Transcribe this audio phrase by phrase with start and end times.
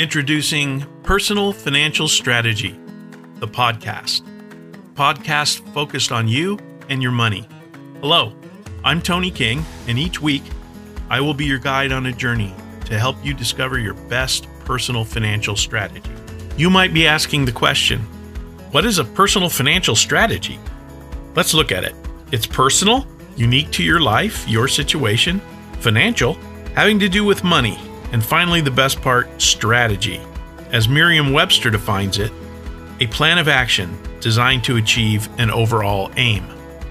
[0.00, 2.74] Introducing Personal Financial Strategy,
[3.34, 4.22] the podcast.
[4.94, 7.46] Podcast focused on you and your money.
[8.00, 8.32] Hello,
[8.82, 10.42] I'm Tony King, and each week
[11.10, 12.54] I will be your guide on a journey
[12.86, 16.10] to help you discover your best personal financial strategy.
[16.56, 18.00] You might be asking the question
[18.70, 20.58] what is a personal financial strategy?
[21.34, 21.94] Let's look at it.
[22.32, 23.06] It's personal,
[23.36, 25.42] unique to your life, your situation,
[25.80, 26.38] financial,
[26.74, 27.78] having to do with money,
[28.12, 30.20] and finally, the best part strategy.
[30.72, 32.32] As Merriam Webster defines it,
[33.00, 36.46] a plan of action designed to achieve an overall aim.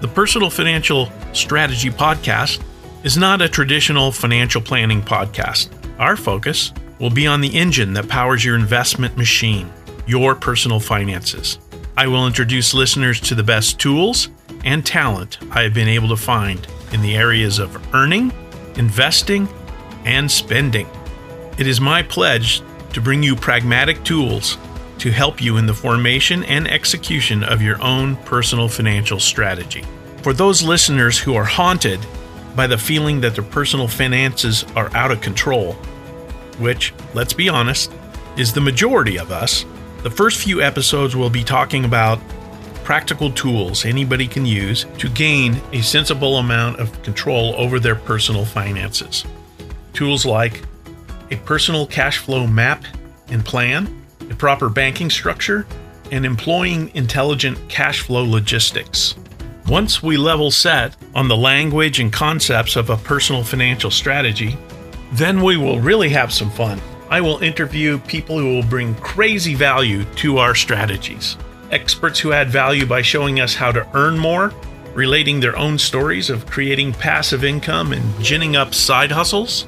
[0.00, 2.62] The Personal Financial Strategy Podcast
[3.04, 5.70] is not a traditional financial planning podcast.
[5.98, 9.72] Our focus will be on the engine that powers your investment machine,
[10.06, 11.58] your personal finances.
[11.96, 14.28] I will introduce listeners to the best tools
[14.64, 18.32] and talent I have been able to find in the areas of earning,
[18.76, 19.48] investing,
[20.04, 20.88] and spending.
[21.62, 22.60] It is my pledge
[22.92, 24.58] to bring you pragmatic tools
[24.98, 29.84] to help you in the formation and execution of your own personal financial strategy.
[30.22, 32.04] For those listeners who are haunted
[32.56, 35.74] by the feeling that their personal finances are out of control,
[36.58, 37.92] which, let's be honest,
[38.36, 39.64] is the majority of us,
[40.02, 42.18] the first few episodes will be talking about
[42.82, 48.44] practical tools anybody can use to gain a sensible amount of control over their personal
[48.44, 49.24] finances.
[49.92, 50.60] Tools like
[51.32, 52.84] a personal cash flow map
[53.28, 55.66] and plan, a proper banking structure,
[56.10, 59.14] and employing intelligent cash flow logistics.
[59.66, 64.58] Once we level set on the language and concepts of a personal financial strategy,
[65.12, 66.78] then we will really have some fun.
[67.08, 71.38] I will interview people who will bring crazy value to our strategies.
[71.70, 74.52] Experts who add value by showing us how to earn more,
[74.94, 79.66] relating their own stories of creating passive income and ginning up side hustles.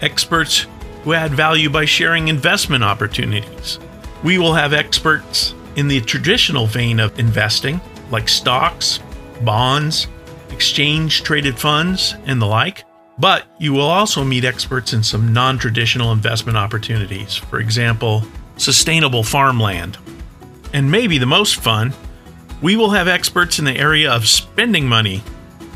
[0.00, 0.66] Experts
[1.04, 3.78] who add value by sharing investment opportunities.
[4.22, 7.80] We will have experts in the traditional vein of investing,
[8.10, 9.00] like stocks,
[9.42, 10.06] bonds,
[10.50, 12.84] exchange traded funds, and the like.
[13.18, 18.24] But you will also meet experts in some non traditional investment opportunities, for example,
[18.56, 19.98] sustainable farmland.
[20.72, 21.92] And maybe the most fun,
[22.62, 25.22] we will have experts in the area of spending money,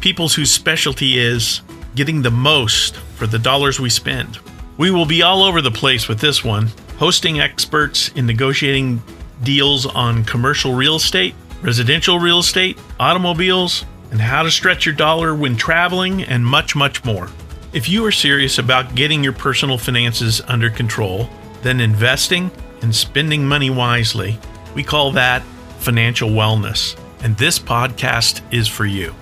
[0.00, 1.60] people whose specialty is
[1.94, 4.38] getting the most for the dollars we spend.
[4.78, 6.68] We will be all over the place with this one,
[6.98, 9.02] hosting experts in negotiating
[9.42, 15.34] deals on commercial real estate, residential real estate, automobiles, and how to stretch your dollar
[15.34, 17.28] when traveling, and much, much more.
[17.72, 21.28] If you are serious about getting your personal finances under control,
[21.62, 22.48] then investing
[22.80, 24.38] and spending money wisely,
[24.76, 25.42] we call that
[25.80, 26.96] financial wellness.
[27.24, 29.12] And this podcast is for you.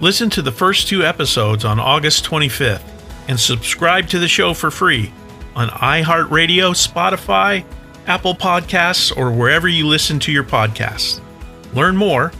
[0.00, 2.93] Listen to the first two episodes on August 25th
[3.28, 5.12] and subscribe to the show for free
[5.54, 7.66] on iHeartRadio, Spotify,
[8.06, 11.20] Apple Podcasts, or wherever you listen to your podcasts.
[11.74, 12.32] Learn more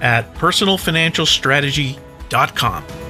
[0.00, 3.03] at personalfinancialstrategy.com.